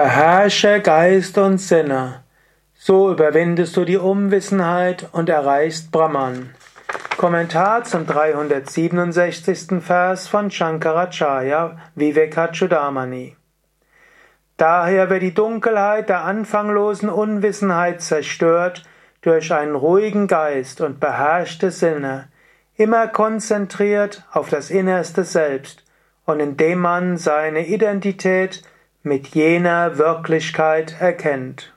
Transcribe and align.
Beherrsche 0.00 0.80
Geist 0.80 1.38
und 1.38 1.58
Sinne. 1.58 2.22
So 2.72 3.10
überwindest 3.10 3.76
du 3.76 3.84
die 3.84 3.96
Unwissenheit 3.96 5.08
und 5.10 5.28
erreichst 5.28 5.90
Brahman. 5.90 6.50
Kommentar 7.16 7.82
zum 7.82 8.06
367. 8.06 9.82
Vers 9.82 10.28
von 10.28 10.52
Shankaracharya 10.52 11.78
Vivekachudamani. 11.96 13.34
Daher 14.56 15.10
wird 15.10 15.22
die 15.22 15.34
Dunkelheit 15.34 16.08
der 16.08 16.22
anfanglosen 16.22 17.08
Unwissenheit 17.08 18.00
zerstört 18.00 18.84
durch 19.22 19.52
einen 19.52 19.74
ruhigen 19.74 20.28
Geist 20.28 20.80
und 20.80 21.00
beherrschte 21.00 21.72
Sinne, 21.72 22.28
immer 22.76 23.08
konzentriert 23.08 24.22
auf 24.30 24.48
das 24.48 24.70
innerste 24.70 25.24
Selbst 25.24 25.82
und 26.24 26.38
indem 26.38 26.78
man 26.78 27.16
seine 27.16 27.66
Identität 27.66 28.62
mit 29.08 29.28
jener 29.28 29.98
Wirklichkeit 29.98 31.00
erkennt. 31.00 31.72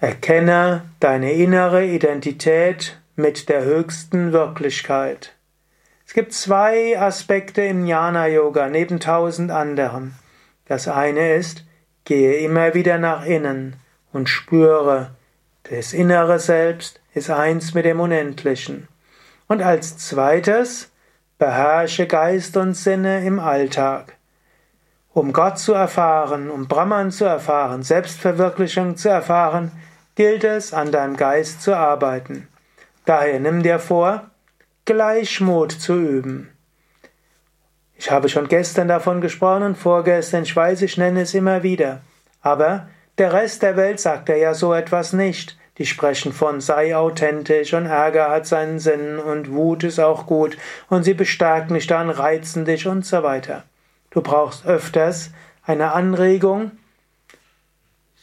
Erkenne 0.00 0.82
deine 1.00 1.32
innere 1.32 1.84
Identität 1.84 3.00
mit 3.16 3.48
der 3.48 3.64
höchsten 3.64 4.32
Wirklichkeit. 4.32 5.34
Es 6.06 6.14
gibt 6.14 6.32
zwei 6.32 6.98
Aspekte 6.98 7.62
im 7.62 7.84
Jnana 7.84 8.28
Yoga 8.28 8.68
neben 8.68 9.00
tausend 9.00 9.50
anderen. 9.50 10.14
Das 10.66 10.86
eine 10.86 11.34
ist, 11.34 11.64
gehe 12.04 12.38
immer 12.38 12.74
wieder 12.74 12.98
nach 12.98 13.26
innen 13.26 13.76
und 14.12 14.28
spüre, 14.28 15.10
das 15.64 15.92
innere 15.92 16.38
Selbst 16.38 17.00
ist 17.12 17.28
eins 17.28 17.74
mit 17.74 17.84
dem 17.84 18.00
Unendlichen. 18.00 18.88
Und 19.48 19.60
als 19.60 19.98
zweites, 19.98 20.90
Beherrsche 21.38 22.08
Geist 22.08 22.56
und 22.56 22.74
Sinne 22.74 23.24
im 23.24 23.38
Alltag. 23.38 24.16
Um 25.12 25.32
Gott 25.32 25.60
zu 25.60 25.72
erfahren, 25.72 26.50
um 26.50 26.66
Brahman 26.66 27.12
zu 27.12 27.26
erfahren, 27.26 27.84
Selbstverwirklichung 27.84 28.96
zu 28.96 29.08
erfahren, 29.08 29.70
gilt 30.16 30.42
es, 30.42 30.74
an 30.74 30.90
deinem 30.90 31.16
Geist 31.16 31.62
zu 31.62 31.76
arbeiten. 31.76 32.48
Daher 33.04 33.38
nimm 33.38 33.62
dir 33.62 33.78
vor, 33.78 34.30
Gleichmut 34.84 35.70
zu 35.70 35.94
üben. 35.94 36.50
Ich 37.94 38.10
habe 38.10 38.28
schon 38.28 38.48
gestern 38.48 38.88
davon 38.88 39.20
gesprochen 39.20 39.62
und 39.62 39.78
vorgestern, 39.78 40.42
ich 40.42 40.56
weiß, 40.56 40.82
ich 40.82 40.98
nenne 40.98 41.20
es 41.20 41.34
immer 41.34 41.62
wieder. 41.62 42.00
Aber 42.40 42.88
der 43.16 43.32
Rest 43.32 43.62
der 43.62 43.76
Welt 43.76 44.00
sagt 44.00 44.28
ja 44.28 44.54
so 44.54 44.74
etwas 44.74 45.12
nicht. 45.12 45.56
Die 45.78 45.86
sprechen 45.86 46.32
von 46.32 46.60
sei 46.60 46.96
authentisch 46.96 47.72
und 47.72 47.86
Ärger 47.86 48.30
hat 48.30 48.46
seinen 48.46 48.80
Sinn 48.80 49.18
und 49.18 49.52
Wut 49.52 49.84
ist 49.84 50.00
auch 50.00 50.26
gut 50.26 50.58
und 50.88 51.04
sie 51.04 51.14
bestärken 51.14 51.74
dich 51.74 51.86
dann, 51.86 52.10
reizen 52.10 52.64
dich 52.64 52.86
und 52.88 53.06
so 53.06 53.22
weiter. 53.22 53.62
Du 54.10 54.20
brauchst 54.20 54.66
öfters 54.66 55.30
eine 55.64 55.92
Anregung. 55.92 56.72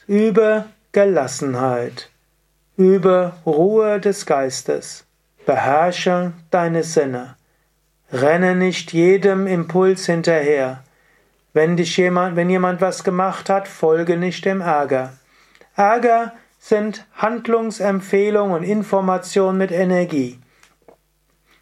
Übe 0.07 0.65
Gelassenheit. 0.91 2.09
Übe 2.75 3.33
Ruhe 3.45 4.01
des 4.01 4.25
Geistes. 4.25 5.05
Beherrsche 5.45 6.33
deine 6.51 6.83
Sinne. 6.83 7.37
Renne 8.11 8.55
nicht 8.55 8.91
jedem 8.91 9.47
Impuls 9.47 10.05
hinterher. 10.05 10.83
Wenn 11.53 11.77
dich 11.77 11.95
jemand, 11.95 12.35
wenn 12.35 12.49
jemand 12.49 12.81
was 12.81 13.05
gemacht 13.05 13.49
hat, 13.49 13.67
folge 13.67 14.17
nicht 14.17 14.43
dem 14.43 14.59
Ärger. 14.59 15.13
Ärger 15.75 16.33
sind 16.67 17.05
Handlungsempfehlungen 17.13 18.55
und 18.55 18.63
Informationen 18.63 19.59
mit 19.59 19.71
Energie. 19.71 20.39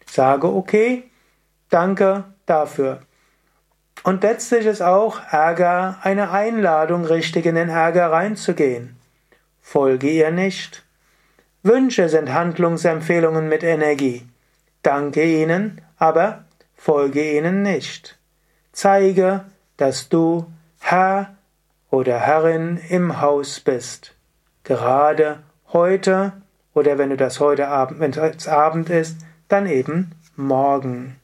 Sage 0.06 0.48
okay, 0.48 1.10
danke 1.68 2.24
dafür. 2.46 3.00
Und 4.02 4.22
letztlich 4.22 4.64
ist 4.64 4.80
auch 4.80 5.20
Ärger 5.30 5.98
eine 6.00 6.30
Einladung, 6.30 7.04
richtig 7.04 7.44
in 7.44 7.54
den 7.54 7.68
Ärger 7.68 8.12
reinzugehen. 8.12 8.96
Folge 9.60 10.08
ihr 10.08 10.30
nicht. 10.30 10.86
Wünsche 11.62 12.08
sind 12.08 12.32
Handlungsempfehlungen 12.32 13.46
mit 13.46 13.62
Energie. 13.62 14.26
Danke 14.82 15.22
ihnen, 15.22 15.82
aber 15.98 16.44
folge 16.76 17.36
ihnen 17.36 17.60
nicht. 17.60 18.18
Zeige, 18.72 19.44
dass 19.76 20.08
du 20.08 20.50
Herr 20.80 21.36
oder 21.90 22.18
Herrin 22.18 22.80
im 22.88 23.20
Haus 23.20 23.60
bist 23.60 24.14
gerade 24.64 25.40
heute 25.72 26.32
oder 26.74 26.98
wenn 26.98 27.10
du 27.10 27.16
das 27.16 27.38
heute 27.38 27.68
Abend, 27.68 28.00
wenn 28.00 28.10
es 28.10 28.48
Abend 28.48 28.90
ist, 28.90 29.18
dann 29.48 29.66
eben 29.66 30.12
morgen. 30.36 31.16